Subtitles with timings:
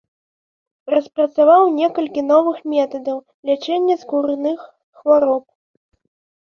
[0.93, 3.17] Распрацаваў некалькі новых метадаў
[3.51, 4.57] лячэння скурных
[4.97, 5.43] хвароб.